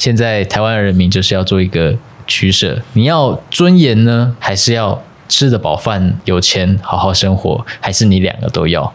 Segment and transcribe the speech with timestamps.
[0.00, 1.94] 现在台湾人民就是要做一个
[2.26, 8.94] 取舍，你要尊严呢，还是要吃得饱饭、有钱、好好生活，还是你两个都要？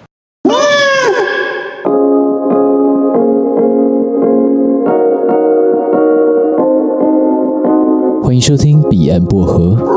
[8.23, 9.94] 欢迎收听彼岸薄荷。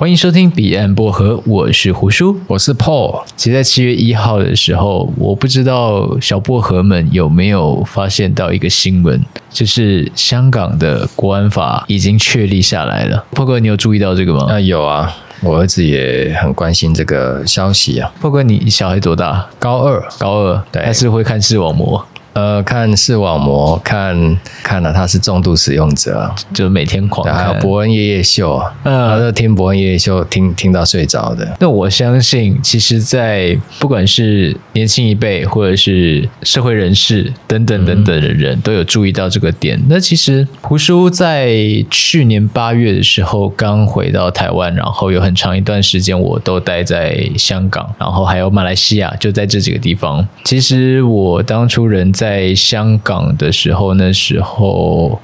[0.00, 3.22] 欢迎收听彼岸薄荷，我是胡叔，我是 Paul。
[3.36, 13.26] 其实，在七月一号的时候，我不知道小薄荷们有没有发现到一个新闻，就是香港的国安法已经确立下来了。
[13.34, 14.46] Paul 哥，你有注意到这个吗？
[14.48, 18.10] 啊，有啊，我儿子也很关心这个消息啊。
[18.22, 19.50] Paul 哥，你小孩多大？
[19.58, 22.02] 高二，高二，对，还是会看视网膜。
[22.32, 27.34] 呃，看视网膜，看看了他是重度使用者，就每天狂看。
[27.34, 31.56] 还有伯恩夜夜秀，嗯，他就听伯恩夜夜秀，听听到睡着的。
[31.58, 39.80] 那我相信，其实，在不管是年轻一辈，或者是社会人士等等等等的人，都有注意到这个点。
[39.88, 41.52] 那其实胡叔在
[41.90, 50.24] 去年八月的时候刚回到台湾，然后有很长一段时间我都待在香港，然后还有马来西亚，就在这几个地方。
[50.44, 52.12] 其实我当初人。
[52.20, 55.18] 在香港的时候，那时候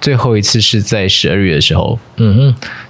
[0.00, 2.40] 最后一次是在十二月的时候，嗯哼，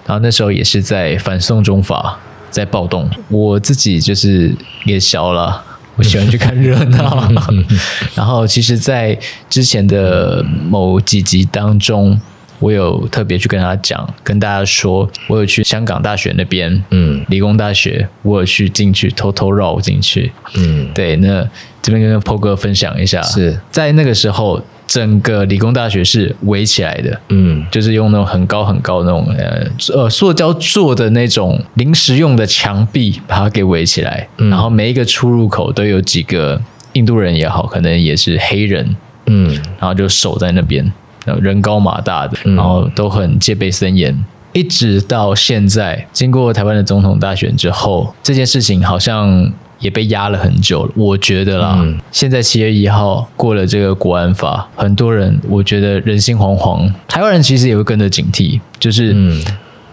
[0.06, 2.18] 然后那时候也是在反送中法
[2.50, 4.54] 在暴动，我自己就是
[4.86, 5.62] 也小了，
[5.96, 7.28] 我喜欢去看热闹，
[8.16, 9.18] 然后其实，在
[9.50, 12.18] 之前的某几集当中。
[12.60, 21.44] 我有特别去跟他讲，跟大家说，我有去香港大学那边，嗯，理工大学，我有去进去，偷偷绕进去，嗯，对，那
[21.82, 23.58] 这边跟 Paul 哥分享一下，是。
[23.70, 36.60] 在那个时候，整个理工大学是围起来的，嗯，就是用那种很高很高那种呃呃塑胶做的那种临时用的墙壁，把它给围起来，嗯，然后每一个出入口都有几个
[36.92, 40.92] 印度人也好，可能也是黑人，嗯，然后就守在那边。
[41.40, 50.92] 人高马大的，然后都很戒备森严，嗯、一直到现在，经过台湾的总统大选之后，这件事情好像也被压了很久了。
[50.94, 58.60] 我觉得啦，嗯、现在七月一号过了这个国安法，很多人我觉得人心惶惶，台湾人其实也会跟着警惕。
[58.78, 59.14] 就是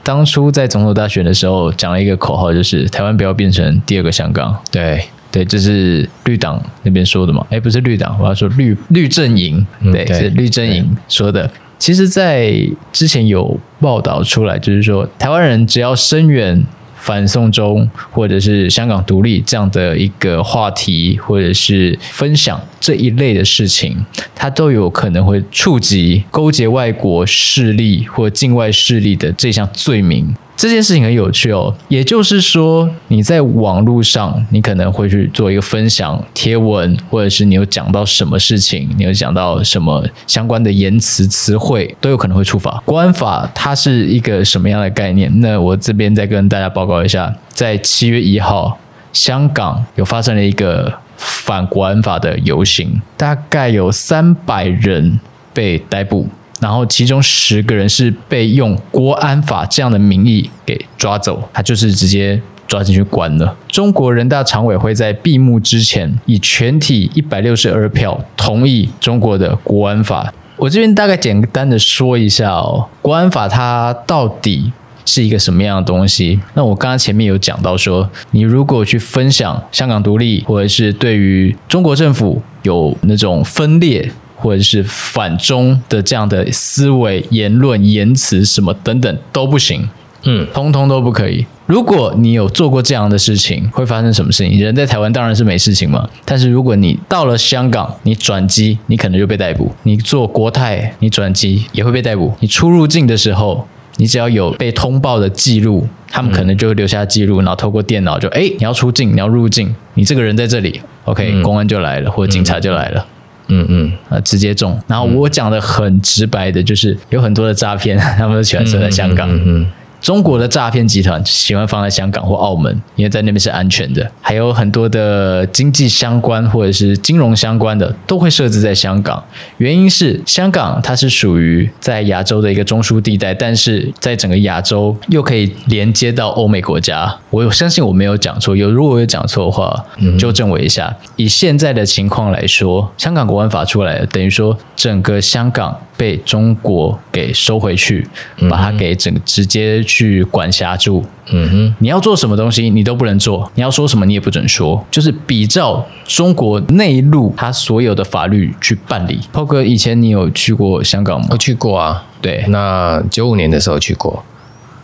[0.04, 4.56] 当初在总统大选的时候讲了一个口号，就是台湾不要变成第二个香港。
[4.72, 5.04] 对。
[5.32, 7.46] 对，这是绿党那边说的嘛？
[7.50, 11.50] 哎，不是绿党，我要说绿绿阵营，对，嗯、对是绿阵营说的。
[11.80, 12.52] 其实，在
[12.92, 16.66] 之前有报道出来，就是说，台湾人只要声援
[16.96, 23.96] 反送中或者是香港独立这样的一个话题，或者是分享这一类的事情，
[24.34, 30.36] 它都有可能会触及勾结外国势力或境外势力的这项罪名。
[30.58, 42.82] 这件事情很有趣哦，也就是说，你在网络上，你可能会去做一个分享贴文，或者是你有讲到什么事情，你有讲到什么相关的言辞词汇，都有可能会触法。
[42.86, 45.32] 国安法它是一个什么样的概念？
[45.40, 48.80] 那我这边再跟大家报告一下，在七月一号，
[49.14, 55.20] 香港有发生了一个反国安法的游行，大概有三百人
[55.54, 56.28] 被逮捕。
[56.60, 63.56] 然后，其中十个人是被用国安法这样的名义给抓走，他就是直接抓进去关了。
[63.68, 70.34] 中国人大常委会在闭幕之前，以全体一百六十二票同意中国的国安法。
[70.56, 74.72] 我这边大概简单的说一下哦，国安法它到底
[75.06, 76.40] 是一个什么样的东西？
[76.56, 84.12] 那我刚刚前面有讲到说，你如果去分享香港独立，或者是对于中国政府有那种分裂。
[84.38, 89.90] 或者是反中的这样的思维、言论、言辞什么等等都不行，
[90.24, 91.46] 嗯，通通都不可以。
[91.66, 94.58] 如果你有做过这样的事情，会发生什么事情？
[94.58, 99.70] 人在台湾当然是没事情嘛，但是如果你到了香港，你转机，你可能就被逮捕。
[99.84, 102.34] 你做国泰，你转机也会被逮捕。
[102.40, 113.02] 你出入境的时候，你只要有被通报的记录，他们可能就会留下记录，然后透过电脑就，哎，你要出境，你要入境，你这个人在这里，OK，嗯，公安就来了，或者警察就来了。
[113.02, 113.17] 嗯
[113.48, 114.80] 嗯，嗯，呃，直接中。
[114.88, 119.30] 然后我讲的很直白的，就是有很多的诈骗，他们都喜欢设在香港。
[119.30, 119.42] 嗯嗯。
[119.46, 119.66] 嗯嗯
[120.08, 124.10] 中国的诈骗集团喜欢放在香港或澳门，因为在那边是安全的。
[124.22, 129.22] 还有很多的经济相关或者是金融相关的都会设置在香港。
[129.58, 137.14] 原因是香港它是属于在亚洲的一个中枢地带，但是在整个亚洲又可以连接到欧美国家。
[137.30, 139.86] 我相信我没有讲错，有如果我有讲错的话，
[140.18, 140.96] 纠正我一下。
[141.18, 145.78] 以现在的情况来说，香港国安法出来了，等于说整个香港。
[145.98, 148.08] 被中国给收回去，
[148.50, 151.04] 把它给整个直接去管辖住。
[151.30, 154.86] 嗯哼，你要做什么东西，你都不能做；你要说什么，你也不准说。
[154.90, 159.20] 就是比照中国内陆它所有的法律去办理。
[159.34, 161.28] 涛哥，以前你有去过香港吗？
[161.32, 164.24] 我去过啊，对，那九五年的时候去过。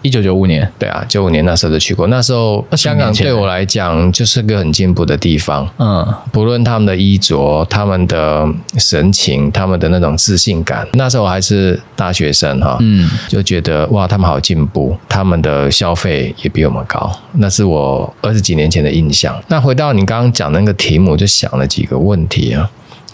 [0.03, 2.07] 一九九五年，对啊，九五年那时候就去过。
[2.07, 5.67] 那时候香港对我来讲就是个很进步的地方。
[5.79, 8.47] 嗯，不论他们的衣着、他们的
[8.77, 10.87] 神情、他们的那种自信感。
[10.93, 17.11] 那时候我还是大学生哈，嗯，就觉得哇，他们好进步，他们的消费也比我们高。
[17.33, 19.41] 那是我二十几年前的印象。
[19.47, 22.69] 那回到你刚刚讲的那个题目，就想了几个问题啊，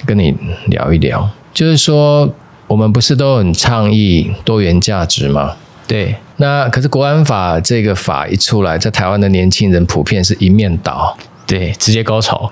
[0.06, 1.30] 跟你聊一聊。
[1.54, 2.28] 就是说，
[2.68, 5.56] 我们不是都很倡议多元价值吗？
[5.90, 6.16] 对。
[6.38, 11.18] 那可是国安法这个法一出来，在台湾的年轻人普遍是一面倒。
[11.50, 12.50] 对，直接高潮。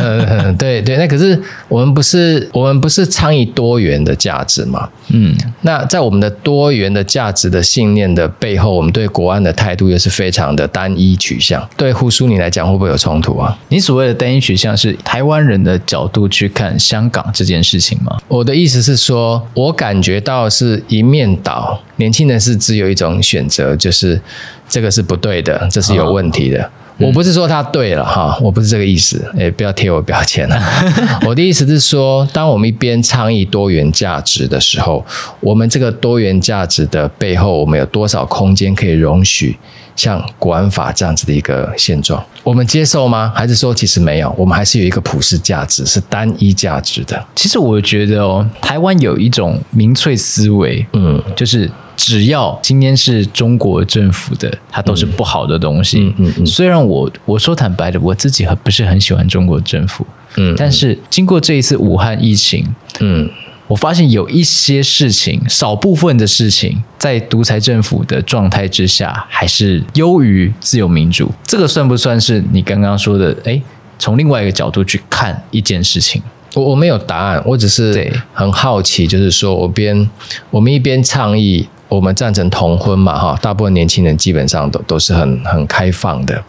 [0.58, 4.86] 对对，那可是我们不是我们不是倡议多元的价值嘛？
[5.08, 11.66] 嗯，那在我们的多元的价值的信念的背后，我们对国安的态度又是非常的单一取向。
[11.78, 13.56] 对胡叔你来讲，会不会有冲突啊？
[13.70, 18.14] 你所谓的单一取向是台湾人的角度去看香港这件事情吗？
[18.28, 24.20] 我的意思是说，我感觉到是一面倒，年轻人是只有一种选择，就是
[24.68, 26.62] 这个是不对的，这是有问题的。
[26.62, 30.58] 哦我不是说他对了哈，我不是这个意思，诶，不要贴我标签了。
[31.26, 35.04] 我的意思是说，当我们一边倡议多元价值的时候，
[35.40, 39.58] 我们这个多元价值的背后，我们有多少空间可以容许
[39.94, 42.24] 像国安法这样子的一个现状？
[42.42, 43.30] 我们接受吗？
[43.34, 44.34] 还是说其实没有？
[44.38, 47.22] 我们还是有一个普世价值，是单一价值的？
[47.34, 51.70] 其实我觉得哦，台湾有一种民粹思维，嗯，就是。
[51.96, 56.00] 只要今天是中国政府的，它都是不好的东西。
[56.00, 56.46] 嗯嗯嗯。
[56.46, 60.06] 虽然我我说坦白的，我自己很不是很喜欢中国政府。
[60.36, 60.54] 嗯。
[60.56, 62.66] 但是经过这一次武汉疫情，
[63.00, 63.28] 嗯，
[63.66, 71.32] 我发现有一些事情，少部分的事情，在独裁政府的状态之下，还是优于自由民主。
[71.44, 73.34] 这个算不算是你刚刚说的？
[73.44, 73.62] 诶，
[73.98, 76.22] 从另外一个角度去看一件事情。
[76.54, 80.08] 我我没有答案，我只是很好奇，就是说我边
[80.50, 81.66] 我们一边倡议。
[81.88, 86.42] 我们赞成同婚嘛，哈，大部分年轻人基本上都都是很很开放的。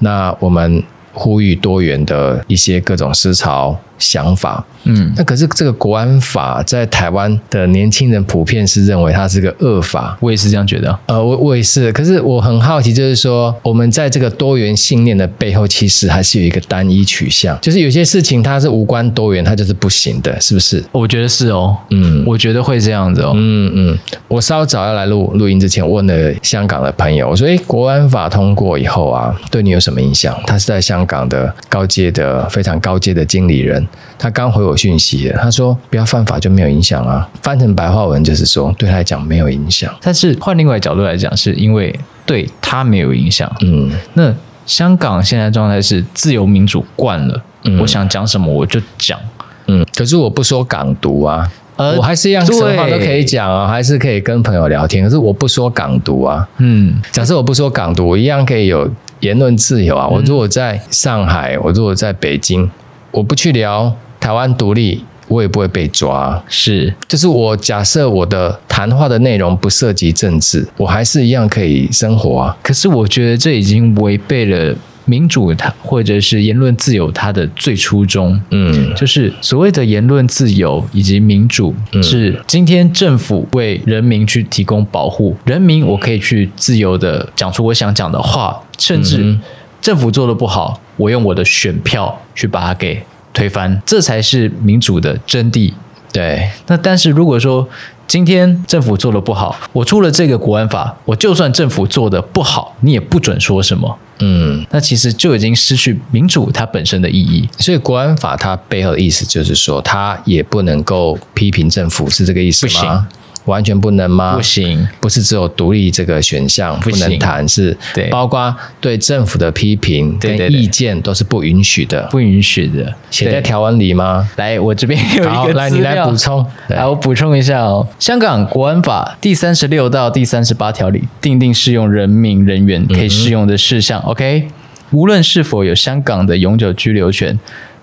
[0.00, 0.82] 那我们
[1.12, 3.78] 呼吁多元的一些各种思潮。
[4.02, 10.98] 想法，嗯，那可是这个国安法在台湾的年轻人普遍是认为它是个恶法，我也是这样觉得。
[11.06, 20.82] 呃，我我也是，可是我很好奇，就是说我们在这个多元信念的背后，其实还是有一个单一取向，就是有些事情它是无关多元，它就是不行的，是不是？
[20.90, 23.98] 我觉得是哦，嗯，我觉得会这样子哦，嗯嗯。
[24.26, 33.86] 我稍早要来录录音之前，问了香港的朋友，我说：“诶，国安法通过以后啊，对你有什么影响？”他是在香港的高阶的非常高阶的经理人。
[34.18, 37.28] 他刚回我讯息了，他说不要犯法就没有影响啊。
[37.42, 39.92] 翻成白话文就是说，对他来讲没有影响。
[40.00, 43.50] 但是换另外角度来讲，是因为对他没有影响。
[43.62, 44.32] 嗯，那
[44.64, 49.18] 香港现在状态是自由民主惯了，嗯，我想讲什么我就讲。
[49.66, 55.02] 嗯，可是我不说港独啊，呃，我还是一样什么话都可以讲啊，还是可以跟朋友聊天。
[55.02, 58.88] 可是我不说港独啊，嗯，假设我不说港独，我一样可以有
[59.20, 60.06] 言论自由啊。
[60.06, 62.70] 我如果在上海，我如果在北京。
[63.12, 66.42] 我不去聊台湾独立，我也不会被抓。
[66.48, 72.56] 是，就是我假设我的谈话的内容不涉及政治，我还是一样可以生活啊。
[72.62, 74.74] 可是我觉得这已经违背了
[75.04, 78.40] 民主它或者是言论自由它的最初衷。
[78.50, 89.36] 嗯，就是所谓的言论自由以及民主，是今天政府为人民去提供保护，人民我可以去自由的讲出我想讲的话，甚至。
[89.82, 95.74] 政府做的不好，我用我的选票去把它给推翻，这才是民主的真谛。
[96.12, 97.68] 对，那但是如果说
[98.06, 103.98] 今天政府做的不好，我出了这个国安法，我就算政府做的不好，你也不准说什么。
[104.20, 107.48] 嗯，那其实就已经失去民主它本身的意义。
[107.58, 112.72] 所以国安法它背后的意思就是说，它也不能够批评政府，是这个意思吗？
[112.72, 113.06] 不行。
[113.46, 114.36] 完全不能吗？
[114.36, 117.76] 不行，不是只有独立这个选项不能谈，是
[118.10, 124.28] 包括对政府的批评跟意见都是不允许的，不允许的，写在条文里吗？
[124.36, 126.44] 来，我这边有一个来，你来补充。
[126.68, 127.86] 来，我补充一下哦。
[127.98, 134.00] 香港国安法第三十六到第三十八条里定定适用人民人员可以适用的事项。
[134.02, 134.48] OK，
[134.90, 137.38] 无论是否有香港的永久居留权。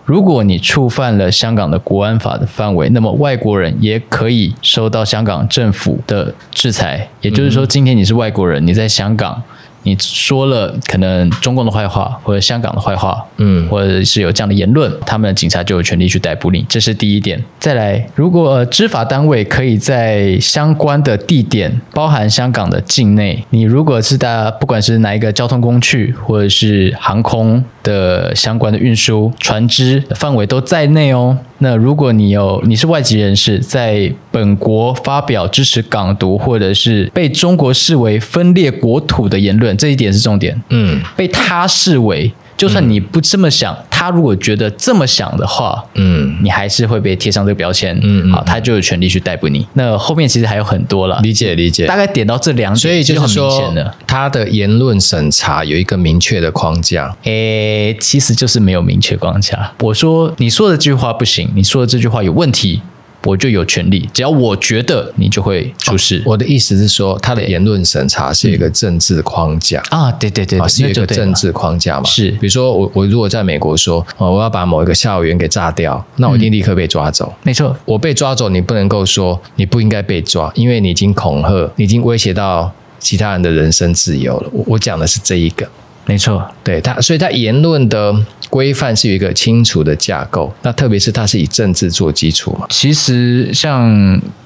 [0.10, 7.08] 如果你触犯了香港的国安法的范围，那么外国人也可以受到香港政府的制裁。
[7.22, 9.40] 也就是说，今天你是外国人，你在香港
[9.84, 17.40] 你说了可能中共的坏话或者香港的坏话，嗯，或者是有这样的言论，他们的警察就有权利去逮捕你，这是第一点。
[17.60, 31.38] 再来，如果执法单位可以在相关的地点，包含香港的境内，你如果是在不管是哪一个交通工具或者是航空的相关的运输船只范围都在内哦。
[31.60, 40.60] 那如果你有你是外籍人士，在本国发表支持港独或者是被中国视为分裂国土的言论，这一点是重点。
[40.70, 42.32] 嗯，被他视为。
[42.60, 49.66] 就算你不这么想，嗯、他如果觉得这么想的话，嗯，你还是会被贴上这个标签，嗯，好，他就有权利去逮捕你。
[49.76, 51.88] 那后面其实还有很多了，理解理解。
[51.88, 59.72] 大概点到这两点，所以就是说，就很明显了，他的言论审查有一个明确的框架，诶，其实就是没有明确框架。
[59.80, 62.82] 我说你说的这句话不行，你说的这句话有问题。
[63.24, 66.20] 我就有权利，只要我觉得你就会出事。
[66.20, 72.06] 哦、我的意思是说，他的言论审查是一个政治框架啊，对对对，是一个政治框架嘛。
[72.06, 77.34] 是，比如说我我如果在美国说，我要把某一个校园给炸掉，那我一定立刻被抓走。
[77.44, 84.50] 没错，我被抓走，你不能够说你不应该被抓，因为你已经恐吓，你已经威胁到其他人的人身自由了。
[84.54, 85.68] 我我讲的是这一个。
[86.10, 88.12] 没错，对他，所以他言论的
[88.50, 90.52] 规范是有一个清楚的架构。
[90.64, 92.66] 那特别是他是以政治做基础嘛。
[92.72, 93.88] 其实像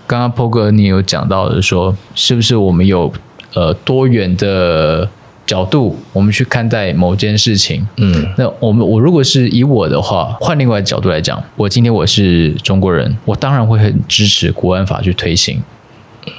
[0.05, 3.09] 刚刚 Paul 哥你有讲到的说，是不是我们有
[3.53, 5.07] 呃多元的
[5.47, 7.87] 角度，我们去看待某件事情？
[7.95, 15.63] 嗯，那我们我如果是以我的话，换另外的角度来讲，我今天我是中国人，我当然会很支持国安法去推行。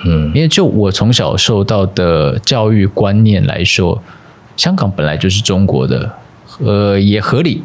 [0.04, 4.02] 嗯，因为就我从小受到的教育观念来说。
[4.56, 6.10] 香港本来就是中国的，
[6.64, 7.62] 呃，也合理，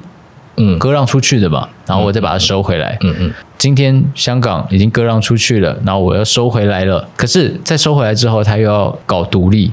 [0.58, 3.32] 嗯，割让出去的吧，然后我再把它收回来，嗯嗯。
[3.58, 9.72] 今天香港已经割让出去了，然后我要收回来了，可是，在收回来之后，他又要搞独立，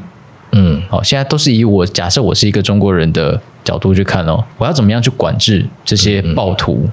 [0.53, 6.89] 嗯，好，现在都是以我假设我是一个中国人的角度去看哦，我要怎么样去管制这些暴徒？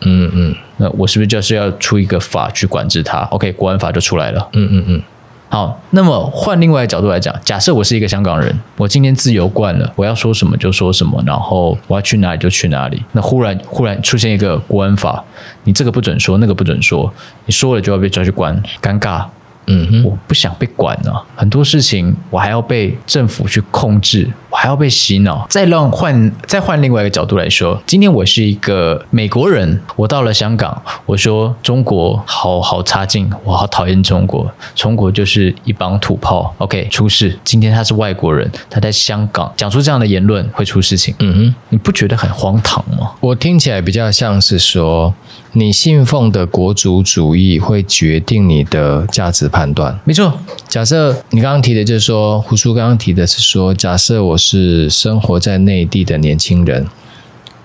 [0.00, 5.02] 嗯嗯，那我是不是就是要出一个法去管制他？OK，国安法就出来了，嗯嗯嗯。
[5.50, 13.02] 好，那么换另外一个角度来讲，假设我是一个香港人，我今天自由惯了，我要说什么就说什么，然后我要去哪里就去哪里。
[13.12, 15.24] 那忽然忽然出现一个国安法，
[15.64, 17.10] 你这个不准说，那个不准说，
[17.46, 19.24] 你说了就要被抓去关，尴尬。
[19.70, 25.46] 嗯哼，我不想被管啊，很多事情我还要被政府去控制，我还要被洗脑。
[25.48, 36.54] 再让换再换另外一个角度来说，今天我是一个美国人，我到了香港，我说中国好好差劲，我好讨厌中国，中国就是一帮土炮。
[36.58, 37.38] OK，出事。
[37.44, 41.14] 今天他是外国人，他在香港讲出这样的言论会出事情。
[41.18, 43.12] 嗯哼，你不觉得很荒唐吗？
[43.20, 45.14] 我听起来比较像是说。
[45.52, 49.98] 你信奉的国族主义会决定你的价值判断。
[50.04, 50.32] 没错，
[50.68, 56.86] 假设你刚刚提的就是说，胡叔刚刚提的是说，假设我是生活在内地的年轻人，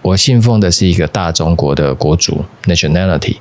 [0.01, 3.37] 我信奉的是一个大中国的国族 （nationality）。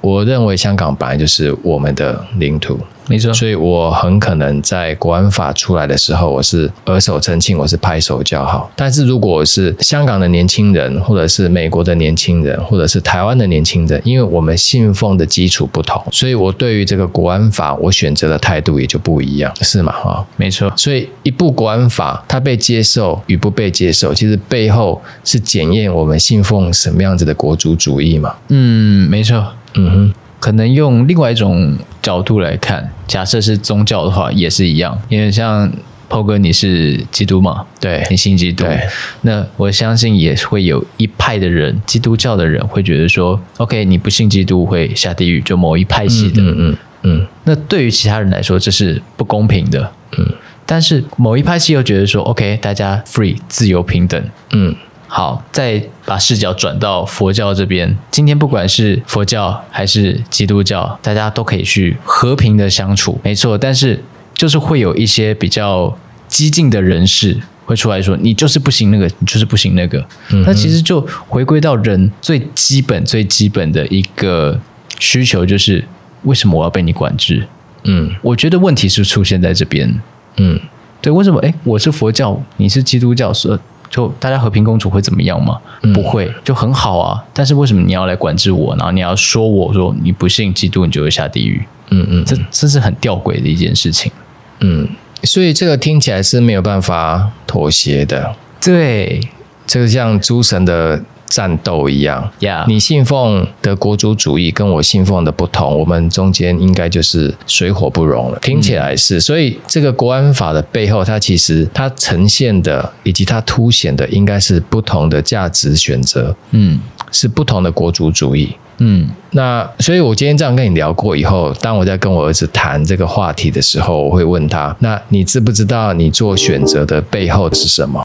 [0.00, 2.78] 我认为香港本来就是我们的领土。
[3.08, 8.68] 没错，所以我很可能在国安法出来的时候，我是额手称庆，我是拍手叫好。
[8.74, 19.92] 但是如果我是香港的年轻人，或者是美国的年轻人，或者是台湾的年轻人，因为我们信奉的基础不同，所以我对于这个国安法，我选择的态度也就不一样，是吗？
[19.92, 20.72] 哈，没错。
[20.76, 28.34] 所以一部国安法，它被接受与不被接受，其实背后是检验我们信奉什么样子的国族主义嘛。
[28.48, 29.46] 嗯，没错。
[29.76, 30.14] 嗯哼。
[30.38, 34.96] 可能用另外一种角度来看，假设是宗教的话，也是一样。
[35.08, 35.68] 因为像
[36.08, 37.64] Paul 哥，你是基督嘛？
[37.80, 38.62] 对，你信基督。
[38.62, 38.78] 对，
[39.22, 46.40] 那我相信也会有一派的人，基督教的人会觉得说，OK，你不信基督会下地狱，就某一派系的。
[46.42, 47.26] 嗯嗯嗯。
[47.44, 49.90] 那对于其他人来说，这是不公平的。
[50.18, 50.34] 嗯。
[50.64, 54.22] 但是某一派系又觉得说，OK，大家 free 自由平等。
[54.52, 54.72] 嗯。
[55.16, 57.96] 好，再把视角转到佛教这边。
[58.10, 63.56] 今天不管是佛教还是基督教，大家都可以去和平的相处，没错。
[63.56, 63.98] 但是
[64.34, 65.96] 就是会有一些比较
[66.28, 70.06] 激进的人士会出来说：“你就是不行那个，你就是不行那个。
[70.28, 74.60] 嗯”那其实就回归到人最基本、最基本的一个
[74.98, 75.82] 需求，就是
[76.24, 77.48] 为什么我要被你管制？
[77.84, 79.98] 嗯，我觉得问题是出现在这边。
[80.36, 80.60] 嗯，
[81.00, 81.40] 对，为什么？
[81.40, 83.58] 诶，我是佛教，你是基督教，说。
[83.96, 85.58] 就大家和平共处会怎么样吗？
[85.80, 87.24] 嗯、不会，就很好啊。
[87.32, 88.76] 但是为什么你要来管制我？
[88.76, 91.64] 然后你要说我说你不信基督，你就会下地狱。
[91.90, 94.12] 嗯嗯，这这是很吊诡的一件事情。
[94.60, 94.86] 嗯，
[95.22, 98.36] 所以这个听起来是没有办法妥协的。
[98.60, 99.20] 对，
[99.66, 102.30] 这个像诸神的战斗一样。
[102.40, 102.66] Yeah.
[102.66, 108.38] 你信奉的国族主义跟我信奉的不同，我们中间应该就是水火不容了。
[108.40, 116.34] 听起来是，所以这个国安法的背后，它其实它呈现的以及它凸显的，应该是不同的价值选择。
[116.52, 116.80] 嗯，
[117.10, 118.56] 是不同的国族主义。
[118.78, 128.04] 嗯，那所以，我今天这样跟你聊过以后，当我在跟我儿子谈这个话题的时候，我会问他：那你知不知道你做选择的背后是什么？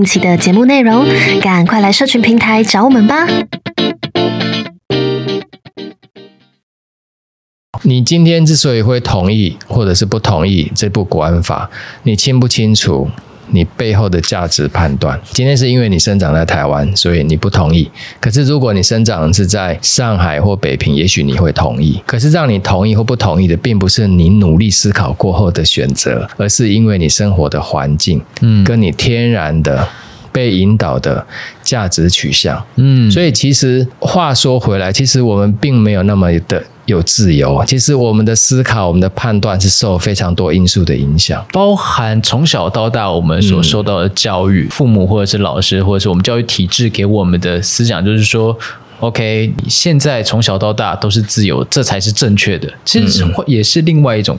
[0.00, 1.04] 近期的节目内容，
[1.42, 3.26] 赶快来社群平台找我们吧！
[7.82, 11.70] 你今天之所以会同意或者是不同意这部国安法，
[12.04, 13.10] 你清不清楚
[13.52, 15.18] 你背后的价值判断？
[15.32, 17.90] 今天是因为你生长在台湾，所以你不同意。
[18.20, 22.00] 可是如果你生长是在上海或北平，也许你会同意。
[22.06, 29.86] 可是让你同意或不同意的，并不是你努力思考过后的选择，而是因为你生活的环境，嗯，跟你天然的。
[30.32, 31.26] 被引导的
[31.60, 37.64] 价值取向，嗯，所以其实话说回来，其实我们并没有那么的有自由。
[37.66, 48.56] 其实我们的思考、我们的判断是受非常多因素的影响，包含从小到大我们所受到的教育，嗯、父母或者是老师，或者是我们教育体制给我们的思想，就是说
[49.00, 52.68] ，OK，你现在从小到大都是自由，这才是正确的。
[52.84, 54.36] 其实也是另外一种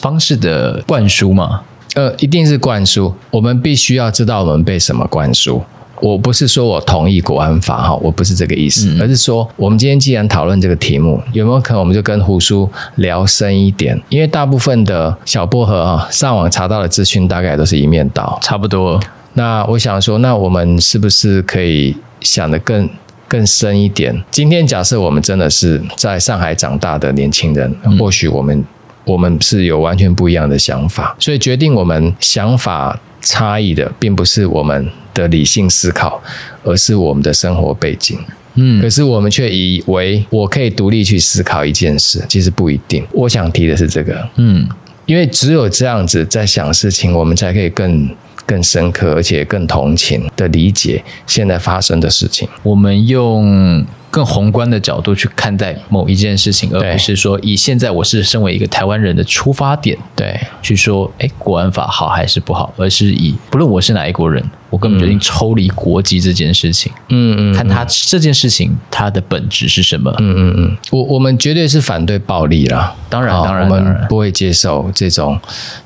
[0.00, 1.62] 方式的灌输嘛。
[1.94, 3.14] 呃，一定是灌输。
[3.30, 5.62] 我们必须要知道我们被什么灌输。
[6.00, 14.00] 我不是说我同意国安法哈，我不是这个意思，嗯、而是说我们今天既然讨论这个题目，有没有可能我们就跟胡叔聊深一点？
[14.08, 19.00] 因为大部分的小薄荷啊，上网查到的资讯大概都是一面倒，差不多。
[19.34, 22.88] 那我想说，那我们是不是可以想得更
[23.28, 24.22] 更深一点？
[24.30, 28.64] 今天假设我们真的是在上海长大的年轻人，嗯、或许我们。
[29.06, 36.20] 我们是有完全不一样的想法，所以决定我们想法差异的，并不是我们的理性思考，
[36.64, 38.18] 而是我们的生活背景。
[38.56, 43.06] 嗯，可是我们却以为我可以独立去思考一件事，其实不一定。
[43.12, 44.66] 我想提的是这个，嗯，
[45.04, 48.08] 因为只有这样子在想事情，我们才可以更
[48.46, 52.48] 更深刻，而且更同情的理解现在发生的事情。
[52.62, 53.84] 我们用。
[54.08, 64.42] 更宏观的角度去看待某一件事情，而不是说以现在我是身为一个台湾人的出发点，对，去说，哎，国安法好还是不好，而是以不论我是哪一国人。
[64.70, 75.38] 我根本决定抽离国籍这件事情，嗯嗯，看他这件事情它的本质是什么，嗯嗯嗯，我我们绝对是反对暴力啦，当然当然，我们不会接受这种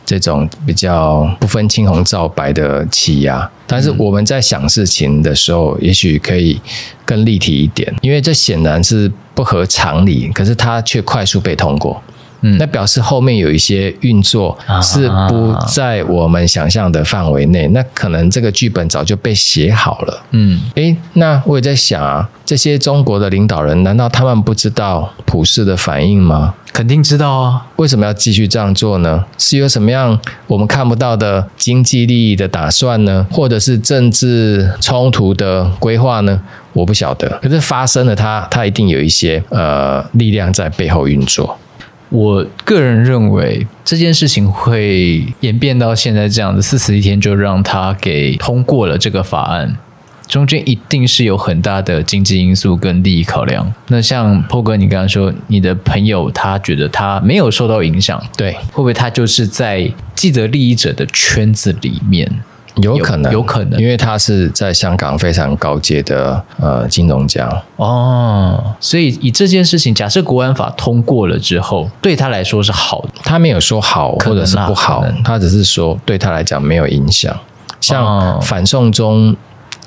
[0.07, 6.61] 这种比较不分青红皂白的欺压，但是我们在想事情的时候，也许可以
[7.05, 12.03] 更立体一点，因为这显然是不合常理，可是它却快速被通过。
[12.43, 20.23] 嗯，那表示后面有一些运作是不在我们想象的范围内，那可能这个剧本早就被写好了。
[20.31, 26.55] 嗯，诶，那我也在想啊，这些中国的领导人，难道他们不知道普世的反应吗？
[26.73, 29.25] 肯定知道啊，为什么要继续这样做呢？
[29.37, 33.27] 是有什么样我们看不到的经济利益的打算呢？
[33.31, 36.41] 或者是政治冲突的规划呢？
[36.73, 37.29] 我不晓得。
[37.43, 41.59] 可是发生了它，它它一定有一些呃力量在背后运作。
[42.11, 49.77] 我个人认为这件事情会演变到现在这样子，四十一天就让他给通过了这个法案，
[50.27, 53.73] 中间一定是有很大的经济因素跟利益考量。
[53.89, 62.29] 那像波哥，你刚刚说你的朋友他觉得他没有受到影响，对，会不会他就是在既得利益者的圈子里面？
[62.77, 77.37] 有可能，有可能，因为他是在香港非常高阶的呃金融家哦，所以以这件事情，假设国安法通过了之后，对他来说是好的，他没有说好或者是不好，他只是说对他来讲没有影响，
[77.81, 79.37] 像反送中。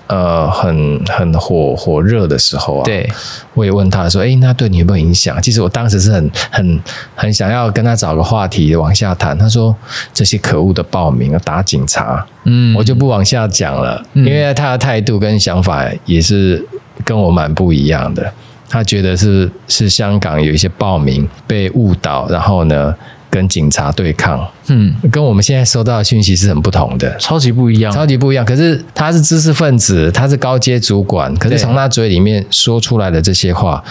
[0.07, 3.09] 呃，很很火火热的时候啊，对，
[3.53, 6.79] 我也问他说：“哎，那对你有没有影响？”其实我当时是很很
[7.15, 9.37] 很想要跟他找个话题往下谈。
[9.37, 9.73] 他说
[10.13, 16.63] ：“这些可恶的报名要打警察。”嗯，我就不往下讲了，嗯，因为他的态度跟想法也是
[17.05, 18.31] 跟我蛮不一样的。
[18.69, 22.93] 他觉得是是香港有一些报名被误导，然后呢，
[23.33, 28.45] 跟警察对抗，嗯，跟我们现在收到的讯息是很不同的，超级不一样，超级不一样。
[28.45, 33.83] 可是他是知识分子，他是高阶主管，可是从他嘴里面说出来的这些话，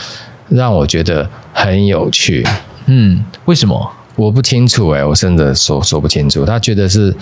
[0.48, 2.46] 让我觉得很有趣。
[2.86, 3.92] 嗯，为什么？
[4.14, 6.44] 我不清楚哎、欸，我真的说说不清楚。
[6.44, 7.12] 他觉得是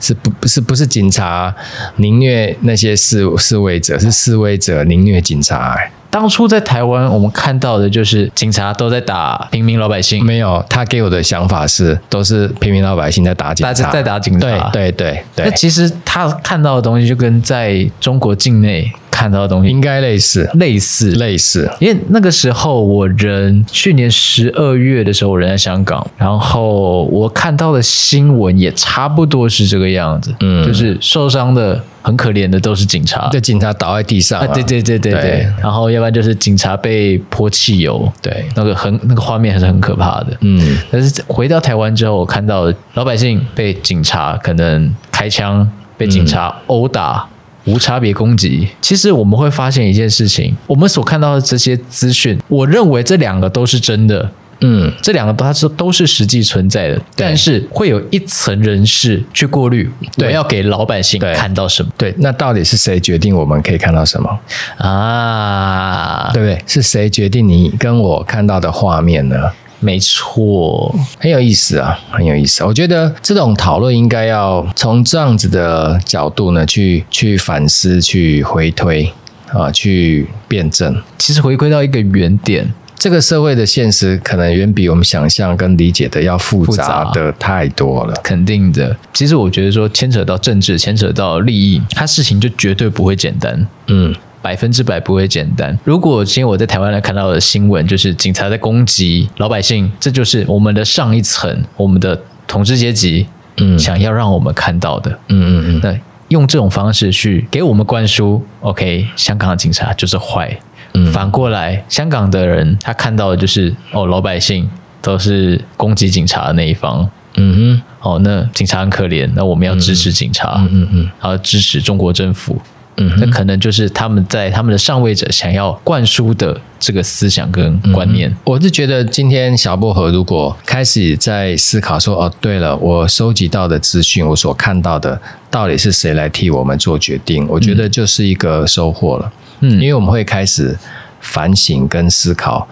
[0.00, 1.54] 是不不是不是警察
[1.96, 5.90] 凌虐那些示示威者，是示威者凌虐警察、欸。
[6.12, 10.22] 当初在台湾，我们看到的就是警察都在打平民老百姓。
[10.22, 14.40] 没有，他给我的想法是，都是平民老百姓在打警察，在打警察。
[14.72, 15.46] 对对对对。
[15.46, 19.70] 那其实他看到的东西，就跟在中国境内看到的东西。
[19.70, 21.70] 应该类似，类似，类似。
[21.78, 30.34] 因为那个时候我人去年十二月的时候，我人在香港，然后我看到的新闻也差不多是这个样子。
[30.40, 31.80] 嗯，就是受伤的。
[32.04, 47.28] 很可怜的都是警察，对，警察倒在地上啊，对对对对对，对，然后要不然就是警察被泼汽油，对，那个很那个画面还是很可怕的，嗯，但是回到台湾之后，我看到老百姓被警察可能开枪，被警察殴打，嗯、
[47.64, 54.30] 无差别攻击，其实我们会发现一件事情，我们所看到的这些资讯，我认为这两个都是真的。
[54.64, 61.90] 嗯，这两个它是都是实际存在的，但是会有一层人士去过滤，我要给老百姓看到什么？
[61.98, 64.38] 对，那到底是谁决定我们可以看到什么
[64.78, 66.30] 啊？
[66.32, 66.62] 对不对？
[66.68, 69.50] 是谁决定你跟我看到的画面呢？
[69.82, 72.64] 没错，很有意思啊，很有意思。
[72.64, 79.12] 我觉得这种讨论应该要从这样子的角度呢，去去反思、去回推
[79.52, 81.02] 啊，去辩证。
[81.18, 82.72] 其实回归到一个原点。
[82.96, 88.96] 这个社会的现实可能远比我们想象跟理解的要复杂的太多了，肯定的。
[89.12, 95.78] 其实我觉得说牵扯到政治，牵扯到利益，它事情就绝对不会简单，嗯，百分之百不会简单。
[95.84, 103.26] 如果今天我在台湾来看到的新闻，就是警察在攻击老百姓，这就是我们的上一层，我们的统治阶级，
[103.58, 105.80] 嗯，想要让我们看到的，嗯嗯嗯。
[105.82, 110.58] 那用这种方式去给我们灌输，OK，香港的警察就是坏。
[110.94, 114.68] 嗯、反过来，香港的人他看到的就是哦，老百姓
[115.00, 117.08] 都是攻击警察的那一方。
[117.36, 120.56] 嗯哼，哦，那警察很可怜，那我们要支持警察。
[120.58, 122.60] 嗯嗯嗯，然后支持中国政府。
[122.96, 128.30] 嗯，那可能就是他们在他们的上位者想要灌输的这个思想跟观念。
[128.30, 137.46] 嗯、我是觉得今天小薄荷如果开始在思考说，哦，对了，我收集到的资讯，我所看到的，到底是谁来替我们做决定？
[137.48, 139.32] 我觉得就是一个收获了。
[139.60, 140.76] 嗯，因为我们会开始
[141.20, 142.68] 反省跟思考，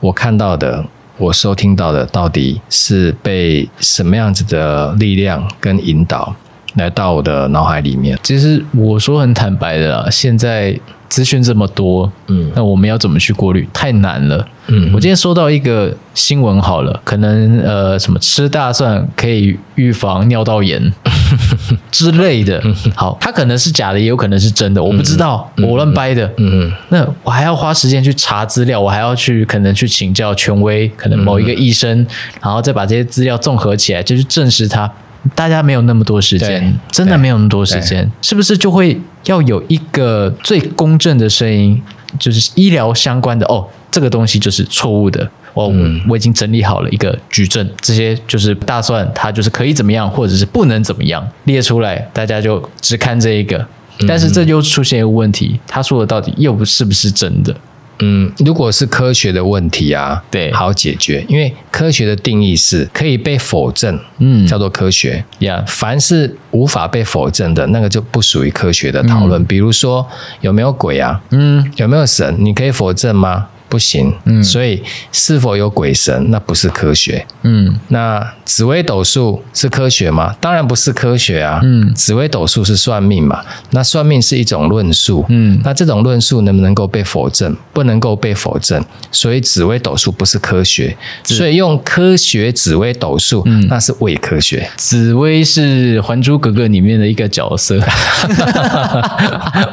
[0.00, 0.84] 我看到的，
[1.16, 6.34] 我收听到的，到底是被什么样子的力量跟引导
[6.74, 8.18] 来到我的脑海里面。
[8.22, 13.68] 其实我说很坦白的啦，现在资讯这么多，嗯，那我们要怎么去过滤？
[13.72, 14.46] 太难了。
[14.66, 20.92] 嗯，我今天收到一个新闻，好了，可能呃，什么吃大蒜可以预防尿道炎。
[21.90, 22.62] 之类的，
[22.94, 26.26] 好，它可能是假的，也有可能是真的，我不知道，嗯、我乱掰的。
[26.36, 32.06] 嗯嗯，那我还要花时间去查资料，我还要去可能去请教权威，可能某一个医生，嗯、
[32.42, 34.90] 然后再把这些资料综合起来，就去证实它。
[35.34, 41.80] 大家没有那么多时间，真的没有那么多时间，是不是就会要有一个最公正的声音，
[42.18, 45.28] 就是医疗相关的哦，这个东西就是错误的。
[45.54, 45.72] 哦，
[46.08, 53.64] 我已经整理好了一个举证，这些就是大蒜，它就是可以怎么样，或者是不能怎么样列出来，大家就只看这一个。
[54.08, 57.54] 但是这又出现一个问题，他说的到底又不是不是真的？
[58.00, 65.62] 嗯，如果是科学的问题啊，对，好解决，因为科学的定义是可以被否证，嗯，叫做科学呀。
[65.64, 65.70] Yeah.
[65.70, 69.40] 凡是无法被否证的那个就不属于科学的讨论。
[69.40, 70.06] 嗯、比如说
[70.40, 71.20] 有没有鬼啊？
[71.30, 72.36] 嗯，有没有神？
[72.38, 73.46] 你可以否证吗？
[73.68, 80.32] 不行，嗯，所以是否有鬼神，那不是科学，嗯，那紫微斗数是科学吗？
[80.40, 87.56] 当然不是科学啊，嗯，紫微斗数是算命嘛，那算命是一种论述，嗯，那这种论述能不能够被否证？
[87.72, 94.68] 不能够被否证，所以紫微斗数不是科学，所以用科学紫微斗数，嗯，那是伪科学。
[94.76, 97.76] 紫薇是《还珠格格》里面的一个角色，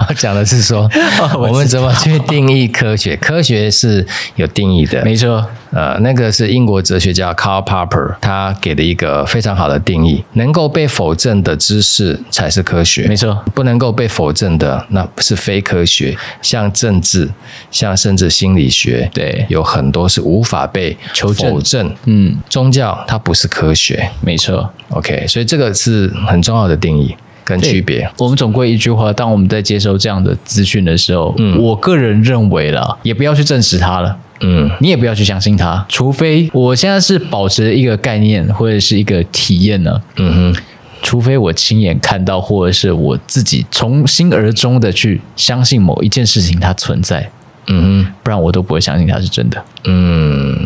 [0.10, 0.90] 我讲的是说，
[1.38, 3.16] 我们怎么去定义科学？
[3.18, 3.81] 科学是。
[3.82, 5.44] 是有定义的，没错。
[5.72, 13.42] 呃，那个是英国哲学家 Karl Popper 他给的一个非常好的定义：能够被否证的知识才是科学，没错。
[13.56, 16.16] 不能够被否证的，那是非科学。
[16.42, 17.30] 像政治，
[17.72, 21.96] 像甚至心理学，对，有很多是无法被否证。
[22.06, 24.70] 嗯，宗教它不是科学，没错。
[24.90, 27.16] OK，所以这个是很重要的定义。
[27.44, 28.10] 跟区别。
[28.18, 40.62] 我们总归一句话：当我们在接收这样的资讯的时候，嗯，我个人认为啦，也不要去证实它了，嗯，你也不要去相信它，除非我现在是保持一个概念或者是一个体验呢，嗯哼，
[41.02, 47.30] 除非我亲眼看到，或者是我自己从心而中的去相信某一件事情它存在，
[47.68, 50.58] 嗯哼，不然我都不会相信它是真的，嗯。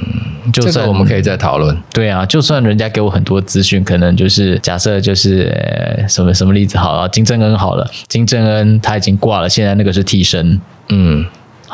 [0.51, 1.75] 就算、这个、我们可以再讨论。
[1.93, 5.51] 对啊，就算人家给我很多资讯，可能就是假设就是、
[5.99, 11.25] 呃、什么什么例子好了，金正恩好了，金正恩他已经挂了，现在那个是替身，嗯。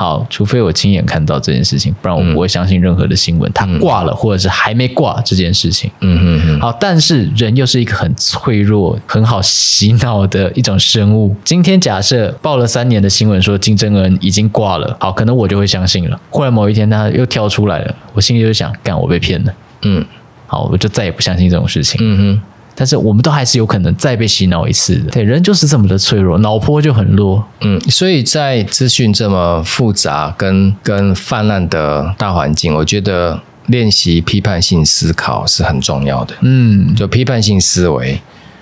[0.01, 3.47] 好，除非我亲眼看到这件事情，不然我不会相信任何的新闻。
[3.51, 5.91] 嗯、他挂了，或者是还没挂这件事情。
[5.99, 6.59] 嗯嗯嗯。
[6.59, 11.35] 好，但是人又是一个很脆弱、很好洗脑的一种生物。
[11.43, 16.19] 今天假设报了三年的新闻说金正恩已经挂了，好，可能我就会相信了。
[16.31, 19.53] 忽然某一天他又跳出来了，我心里就想，干，我被骗了。
[19.83, 20.03] 嗯，
[20.47, 21.99] 好，我就再也不相信这种事情。
[22.01, 22.41] 嗯哼。
[22.75, 38.19] 但是我们都还是有可能再被洗脑一次的，对，人就是这么的脆弱，脑波就很弱，嗯，所以在资讯这么复杂跟跟泛滥的大环境，我觉得练习批判性思考是很重要的，嗯，就批判性思维。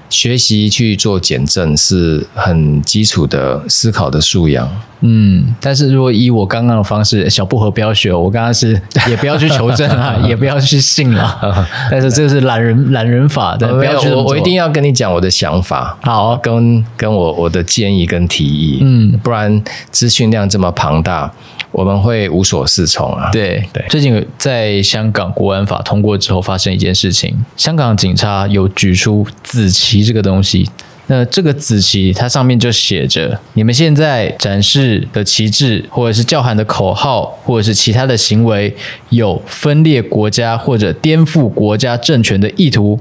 [0.09, 4.67] 学习去做减震是很基础的思考的素养。
[5.01, 11.67] 嗯，但是如果以我刚刚的方式，小薄荷不要学，我刚刚是 也不要去求证啊， 也不要去信了。
[11.89, 18.79] 但是这个是懒人懒人法，对，不要去我我一定要跟你讲我的想法，好，跟跟我我的建议跟提议。
[18.81, 21.31] 嗯，不然资讯量这么庞大。
[21.71, 23.29] 我们会无所适从啊！
[23.31, 30.67] 对对，最近在香港国安法通过之后，发生一件事情，香港警察有举出紫旗这个东西。
[31.11, 38.73] 那这个紫旗，它上面就写着：你们现在展示的旗帜，或者是叫喊的口号，或者是其他的行为，
[39.09, 42.99] 有分裂国家或者颠覆国家政权的意图，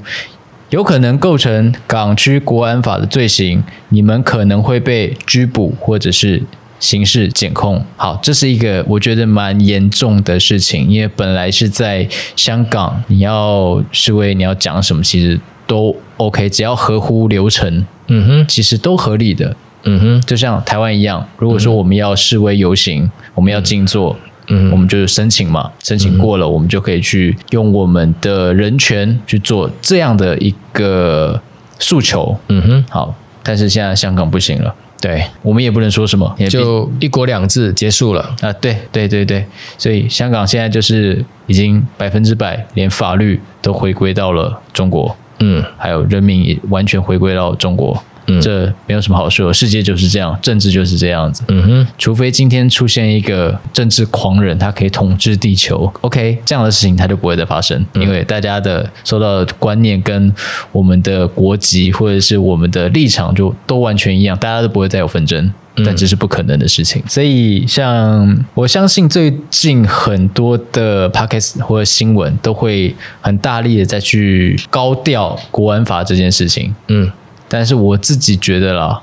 [0.71, 6.43] 有可能构成港区国安法的罪行，你们可能会被拘捕，或者是。
[6.81, 15.37] 刑事检控，好，这是一个我觉得蛮严重的事情，因为本来是在香港，你要示威，你要讲什么，其实
[15.69, 19.55] 都 OK，只要合乎流程，嗯哼，其实都合理的，
[19.85, 24.17] 嗯哼，就像台湾一样，如果说我们要示威游行，嗯、我们要静坐，
[24.49, 31.41] 嗯，我们就是申请嘛，申请过了，嗯、我们就可以去用我们的人权去做这样的一个
[31.79, 34.75] 诉求，嗯哼，好，但是现在香港不行了。
[35.01, 38.35] 对，我们也不能说什么，也就一国两制结束了。
[38.41, 38.53] 啊！
[38.55, 39.45] 对对对对，
[39.79, 48.03] 所以香港现在就是已经百分之百，连法律都回归到了中国，嗯，还有人民也完全回归到中国。
[48.29, 51.43] 嗯，这没有什么好说，世界就是这样，政治就是这样子。
[51.49, 60.33] 嗯哼，除非今天出现一个政治狂人，他可以统治地球，OK，这样的事情他就不会再发生，嗯、因为大家的受到的观念跟
[60.71, 67.01] 我们的国籍或者是我们的立场就都完全一样，大家都不会再有纷争，但这是不可能的事情。
[67.03, 76.75] 嗯、所以，像我相信最近很多的 Podcast 或者新闻都会很大力的再去高调国安法这件事情。
[76.89, 77.11] 嗯。
[77.49, 79.01] 但是我自己觉得啦，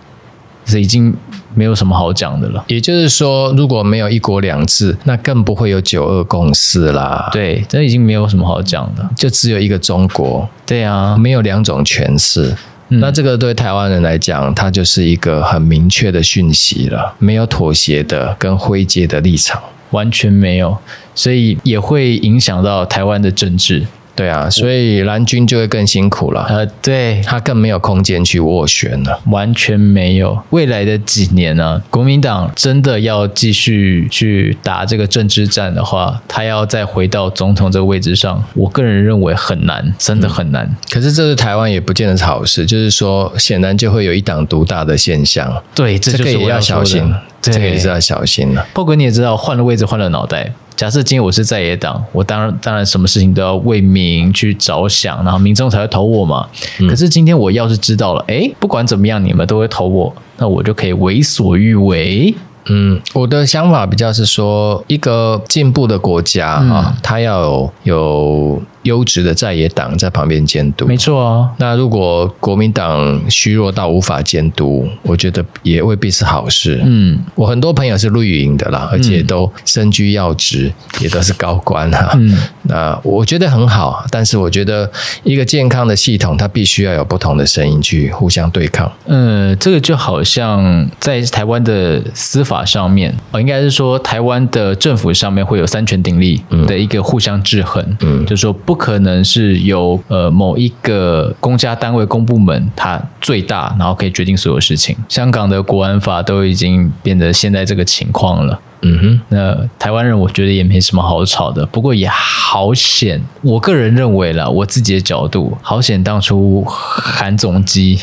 [0.65, 1.15] 是已经
[1.53, 2.63] 没有什么好讲的了。
[2.67, 7.29] 也就是说，如果没有一国两制，那更不会有九二共识啦。
[7.31, 10.47] 对，这已经没有什么好讲的，就只有一个中国。
[10.65, 12.55] 对啊，没有两种诠释。
[12.89, 20.77] 嗯、那这个对台湾人来讲，它就是一个很明确的讯息了，没有妥协的跟灰阶的立场，完全没有，
[21.15, 23.84] 所以也会影响到台湾的政治。
[24.15, 26.45] 对啊，所以蓝军就会更辛苦了。
[26.47, 30.41] 呃，对，他更没有空间去斡旋了，完全没有。
[30.51, 40.63] 未来的几年呢、啊，国民党真的要继续去打这个政治战的话，他要再回到总统这个位置上，我个人认为很难，真的很难。
[40.65, 45.62] 嗯、可是这是台湾也不见得是好事，就是说，显然就会有一党独大的现象。
[45.75, 48.65] 对，这就是我要小心，这个也是要小心了。
[48.73, 50.54] 不过你也知道，换了位置，换了脑袋。
[50.75, 56.47] 假设今天我是在野党，我当然当然什么事情都要为民去着想，然后民众才会投我嘛。
[56.79, 62.35] 嗯、可是今天我要是知道了，哎，不管怎么样，你们都会投我，那我就可以为所欲为。
[62.67, 67.73] 嗯，我的想法比较是说，一个进步的国家啊，嗯、它要有。
[67.83, 71.50] 有优质的在野党在旁边监督，没错啊。
[71.58, 76.80] 那如果国民党虚弱到无法监督，我觉得也未必是好事。
[76.86, 82.12] 嗯，我很多朋友是绿营的啦，而且都身居要职，嗯、也都是高官哈。
[82.13, 82.38] 嗯，
[82.69, 84.89] 那我觉得很好，但是我觉得
[85.24, 88.91] 一个健康的系统，它必须要有不同的声音去互相对抗。
[89.08, 97.84] 嗯，这个就好像在台湾的司法上面，哦，应该是说台湾的政府上面会有三权鼎立的一个互相制衡。
[98.02, 98.74] 嗯，就是说不。
[98.75, 104.93] 不可能是由呃某一个公家单位、公部门它最大，然后可以决定所有事情。
[105.07, 108.59] 香港的国安法都已经变得现在这个情况了。
[108.81, 113.23] 嗯哼，那台湾人我觉得也没什么好吵的，不过也好险。
[113.41, 117.97] 我个人认为啦，我自己的角度，好险当初韩总机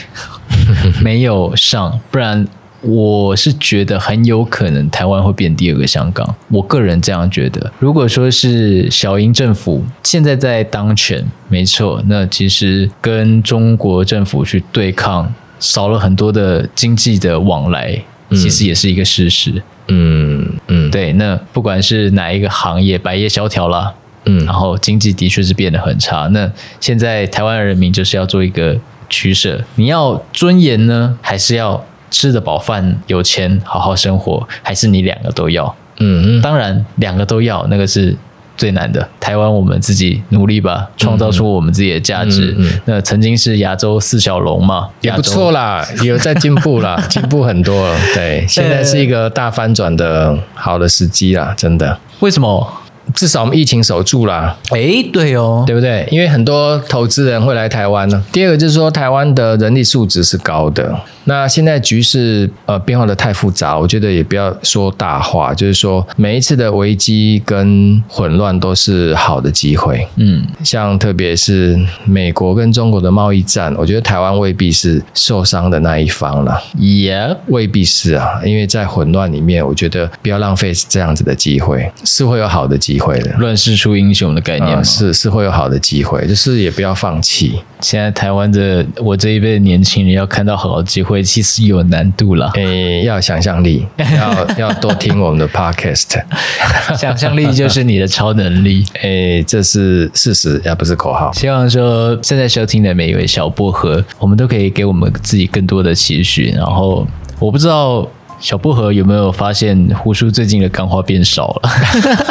[1.02, 2.48] 没有上，不然。
[2.82, 7.72] 我是觉得很有可能台湾会变第二个香港，我个人这样觉得。
[7.78, 19.62] 如果说是小英政府现在在当权，没错，那其实跟中国政府去对抗，少了很多的经济的往来，其实也是一个事实。
[19.86, 21.12] 嗯嗯，对。
[21.12, 26.26] 那不管是哪一个行业，百业萧条了，嗯，然后经济的确是变得很差。
[26.32, 28.76] 那现在台湾人民就是要做一个
[29.08, 31.84] 取舍，你要尊严呢，还是要？
[32.12, 35.74] 吃得饱饭，有钱好好生活，还是你两个都要？
[35.98, 38.16] 嗯，当然两个都要，那个是
[38.56, 39.08] 最难的。
[39.18, 42.54] 台湾我们自己努力吧，创造出我们自己的价值。
[42.58, 47.96] 嗯嗯、那曾经是亚洲四小龙嘛，也不错啦，有在进步啦， 进步很多了。
[48.14, 51.98] 对，现在是一个大翻转的好的时机啦，真的。
[52.20, 52.81] 为什么？
[53.14, 56.06] 至少我们疫情守住啦，哎，对哦，对不对？
[56.10, 58.22] 因为很多投资人会来台湾呢。
[58.32, 60.94] 第二个就是说，台湾的人力素质是高的。
[61.24, 70.04] 那现在局势呃变化的太复杂，我觉得也不要说大话，就是说每一次的危机跟混乱都是好的机会。
[70.16, 76.60] 嗯，像特别是美国跟中国的贸易战，我觉得台湾未必是受伤的那一方了。
[76.76, 83.02] 也未必是啊，因为在混乱里面，我觉得不要浪费这样子的机会，是会有好的机会。
[83.02, 87.58] 会的，乱世出英雄的概念、嗯、是是会有好的机会，就是也不要放弃。
[87.80, 92.48] 现在台湾的我这一辈的年轻人要看到好的机会，其实有难度了。
[92.54, 96.22] 诶，要想象力， 要要多听我们的 podcast，
[96.96, 98.84] 想象力就是你的超能力。
[99.02, 101.32] 诶， 这是事实，而不是口号。
[101.32, 106.52] 希望说现在收听的每一位小薄荷，我们都可以给我们自己更多的期许。
[106.56, 107.04] 然后
[107.40, 108.08] 我不知道。
[108.42, 111.70] 小薄荷有没有发现胡叔最近的干话变少了？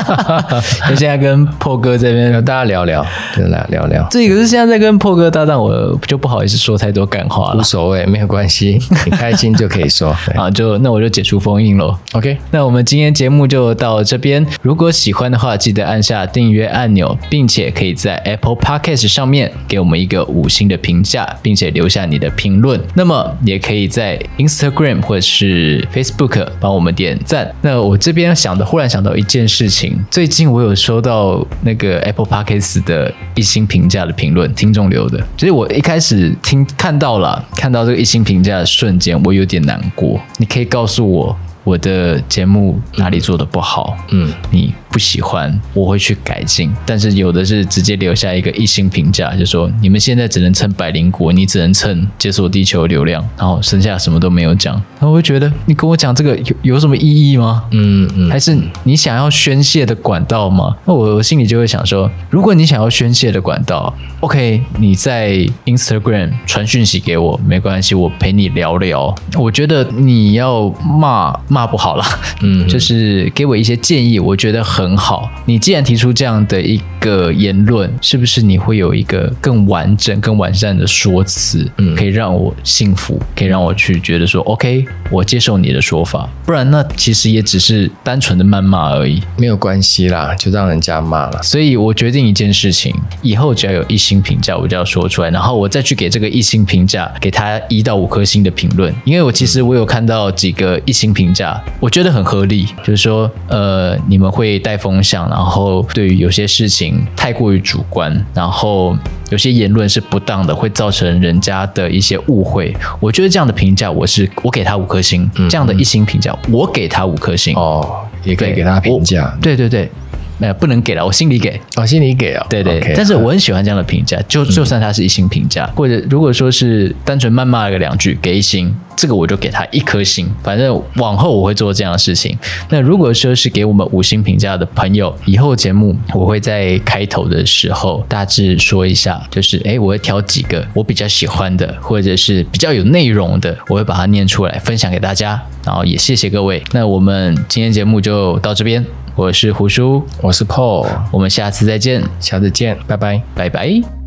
[0.90, 4.06] 就现在跟破哥这边大家聊聊，对来聊聊。
[4.12, 7.60] 这可是现在在跟破哥搭档，我就不好意思说太多干话了。
[7.60, 10.14] 无所谓，没有关系， 你开心就可以说。
[10.36, 11.98] 啊，就那我就解除封印喽。
[12.12, 14.46] OK，那我们今天节目就到这边。
[14.62, 22.78] 如果喜欢的话，记得按下订阅按钮，并且可以在 Apple Podcast 上面给我们一个五星的评价，并且留下你的评论。
[22.96, 27.54] 那么也可以在 Instagram 或者是 Facebook 帮我们点赞。
[27.62, 35.22] 那我这边想的，忽然想到一件事情，最近我有收到那个 Apple Podcast 的一星评价的评论，听众留的。
[35.38, 40.20] 其实我一开始听看到了，看到这个一星评价的瞬间，我有点难过。
[40.38, 43.96] 你可以告诉我我的节目哪里做的不好？
[44.10, 44.74] 嗯，你。
[44.92, 46.72] 不喜欢，我会去改进。
[46.86, 54.76] 但是有的是直接留下一个一星评价，就说你们现在只能蹭百灵果，你只能蹭解锁地球流量，然后剩下什么都没有讲。
[55.00, 57.64] 然后我会觉得你跟我讲这个有有什么意义吗？
[57.72, 60.76] 嗯嗯，还是你想要宣泄的管道吗？
[60.86, 69.16] 那我我心里就会想说，如果你想要宣泄的管道，OK，你在 Instagram 传讯息给我没关系，我陪你聊聊。
[69.36, 72.06] 我觉得你要骂骂不好啦，
[72.42, 74.81] 嗯，就是给我一些建议，我觉得很。
[74.82, 91.42] 很好，你既然提出这样的一个言论，是不是你会有一个更完整、更完善的说辞，嗯，可以让我信服，可以让我去觉得说，OK，我接受你的说法，不然那其实也只是单纯的谩骂而已，没有关系啦，就让人家骂了。
[91.44, 92.92] 所以我决定一件事情，
[93.22, 104.71] 以后只要有一星评价，我就要说出来，然后我再去给这个一星评价，给他一到五颗星的评论，因为我其实我有看到几个一星评价，我觉得很合理，就是说，呃，你们会带。
[104.72, 108.96] 带风向，然后对于有些事情太过于主观，然后
[109.30, 112.74] 有些言论是不当的，会造成人家的一些误会。
[113.02, 117.54] 我觉得这样的评价，我是我给他五颗星，嗯、这样的一星评价，我给他五颗星。
[117.58, 119.38] 哦，也可以给他评价。
[119.42, 119.92] 对对对。
[120.42, 132.36] 没有不能给了，我心里给，我、哦、心里给啊、哦，对对，okay, 但是我很喜欢这样的评价，就就算他是一星评价，嗯、或者如果说是单纯谩骂了个两句，给一星，这个我就给他一颗星，反正往后我会做这样的事情。
[132.70, 146.64] 那如果说是给我们五星评价的朋友，以后节目我会在开头的时候大致说一下，就是哎，我会挑几个我比较喜欢的，或者是比较有内容的，我会把它念出来分享给大家，然后也谢谢各位。
[146.72, 148.84] 那我们今天节目就到这边。
[149.16, 154.01] 我是胡叔，我是 Paul，我们下次再见，下次见，拜拜，拜拜。